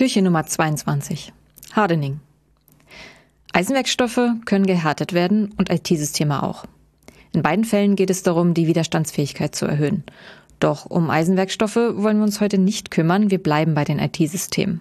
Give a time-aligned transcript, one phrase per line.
[0.00, 1.32] Türchen Nummer 22.
[1.72, 2.20] Hardening.
[3.52, 6.64] Eisenwerkstoffe können gehärtet werden und IT-Systeme auch.
[7.32, 10.04] In beiden Fällen geht es darum, die Widerstandsfähigkeit zu erhöhen.
[10.58, 14.80] Doch um Eisenwerkstoffe wollen wir uns heute nicht kümmern, wir bleiben bei den IT-Systemen.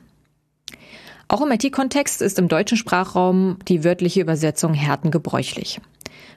[1.27, 5.79] Auch im IT-Kontext ist im deutschen Sprachraum die wörtliche Übersetzung Härten gebräuchlich.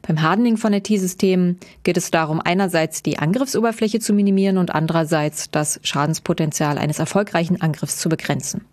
[0.07, 5.81] Beim Hardening von IT-Systemen geht es darum, einerseits die Angriffsoberfläche zu minimieren und andererseits das
[5.83, 8.65] Schadenspotenzial eines erfolgreichen Angriffs zu begrenzen.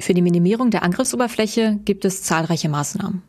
[0.00, 3.22] Für die Minimierung der Angriffsoberfläche gibt es zahlreiche Maßnahmen.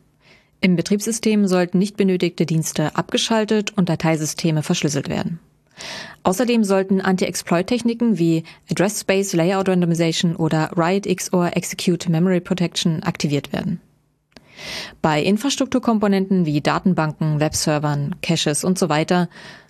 [0.60, 5.40] Im Betriebssystem sollten nicht benötigte Dienste abgeschaltet und Dateisysteme verschlüsselt werden.
[6.22, 13.52] Außerdem sollten Anti-Exploit-Techniken wie Address Space Layout Randomization oder Write XOR Execute Memory Protection aktiviert
[13.52, 13.80] werden.
[15.02, 19.28] Bei Infrastrukturkomponenten wie Datenbanken, Webservern, Caches und so weiter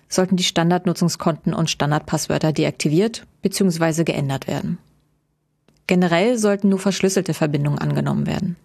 [0.09, 4.03] sollten die Standardnutzungskonten und Standardpasswörter deaktiviert bzw.
[4.03, 4.77] geändert werden.
[5.87, 8.55] Generell sollten nur verschlüsselte Verbindungen angenommen werden.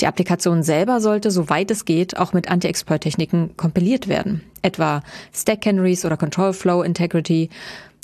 [0.00, 5.02] Die Applikation selber sollte, soweit es geht, auch mit Anti-Exploit-Techniken kompiliert werden, etwa
[5.32, 7.48] Stack Canaries oder Control Flow Integrity.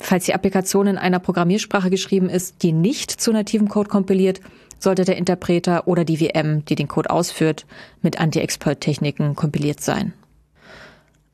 [0.01, 4.41] Falls die Applikation in einer Programmiersprache geschrieben ist, die nicht zu nativem Code kompiliert,
[4.83, 7.65] sollte der Interpreter oder die VM, die den Code ausführt,
[8.01, 10.13] mit Anti-Exploit-Techniken kompiliert sein.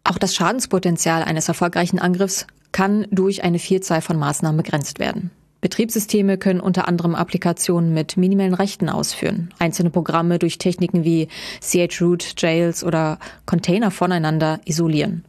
[0.03, 5.31] Auch das Schadenspotenzial eines erfolgreichen Angriffs kann durch eine Vielzahl von Maßnahmen begrenzt werden.
[5.61, 11.27] Betriebssysteme können unter anderem Applikationen mit minimalen Rechten ausführen, einzelne Programme durch Techniken wie
[11.61, 15.25] chroot, Jails oder Container voneinander isolieren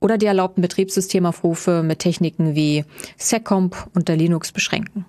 [0.00, 2.84] oder die erlaubten Betriebssystemaufrufe mit Techniken wie
[3.16, 5.06] seccomp unter Linux beschränken.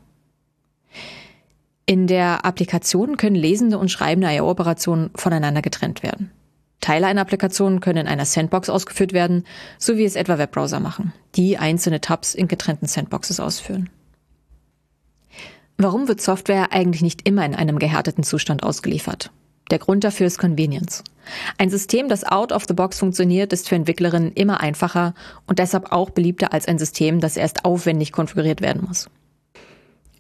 [1.92, 6.32] In der Applikation können lesende und schreibende IO-Operationen voneinander getrennt werden.
[6.80, 9.44] Teile einer Applikation können in einer Sandbox ausgeführt werden,
[9.78, 13.90] so wie es etwa Webbrowser machen, die einzelne Tabs in getrennten Sandboxes ausführen.
[15.78, 19.30] Warum wird Software eigentlich nicht immer in einem gehärteten Zustand ausgeliefert?
[19.70, 21.04] Der Grund dafür ist Convenience.
[21.58, 25.14] Ein System, das out of the box funktioniert, ist für Entwicklerinnen immer einfacher
[25.46, 29.10] und deshalb auch beliebter als ein System, das erst aufwendig konfiguriert werden muss.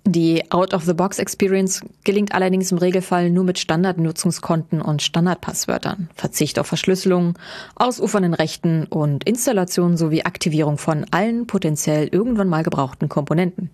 [0.05, 7.37] Die Out-of-the-Box-Experience gelingt allerdings im Regelfall nur mit Standardnutzungskonten und Standardpasswörtern, Verzicht auf Verschlüsselung,
[7.75, 13.69] ausufernden Rechten und Installation sowie Aktivierung von allen potenziell irgendwann mal gebrauchten Komponenten,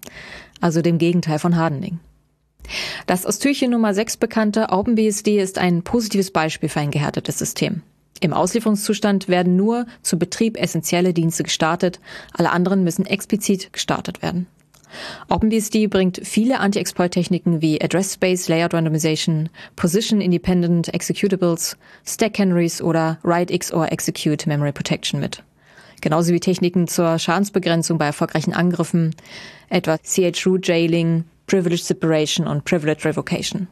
[0.60, 2.00] also dem Gegenteil von Hardening.
[3.06, 7.84] Das aus Türchen Nummer 6 bekannte OpenBSD ist ein positives Beispiel für ein gehärtetes System.
[8.20, 12.02] Im Auslieferungszustand werden nur zu Betrieb essentielle Dienste gestartet,
[12.34, 14.48] alle anderen müssen explizit gestartet werden.
[15.30, 23.20] OpenBSD bringt viele Anti-Exploit-Techniken wie Address Space Layout Randomization, Position Independent Executables, Stack Canaries oder
[23.24, 25.44] Write XOR Execute Memory Protection mit.
[26.02, 29.16] Genauso wie Techniken zur Schadensbegrenzung bei erfolgreichen Angriffen,
[29.70, 33.68] etwa chroot Jailing, Privilege Separation und Privilege Revocation.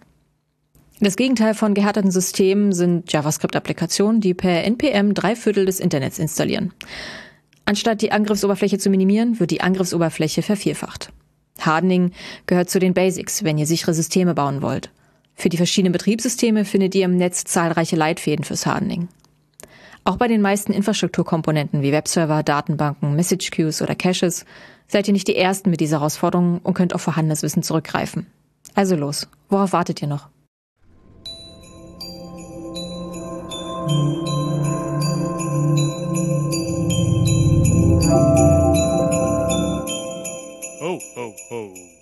[1.01, 6.71] Das Gegenteil von gehärteten Systemen sind JavaScript-Applikationen, die per NPM drei Viertel des Internets installieren.
[7.65, 11.11] Anstatt die Angriffsoberfläche zu minimieren, wird die Angriffsoberfläche vervierfacht.
[11.59, 12.11] Hardening
[12.45, 14.91] gehört zu den Basics, wenn ihr sichere Systeme bauen wollt.
[15.33, 19.07] Für die verschiedenen Betriebssysteme findet ihr im Netz zahlreiche Leitfäden fürs Hardening.
[20.03, 24.45] Auch bei den meisten Infrastrukturkomponenten wie Webserver, Datenbanken, Message Queues oder Caches
[24.87, 28.27] seid ihr nicht die Ersten mit dieser Herausforderung und könnt auf vorhandenes Wissen zurückgreifen.
[28.75, 30.29] Also los, worauf wartet ihr noch?
[41.15, 41.94] ho, ho.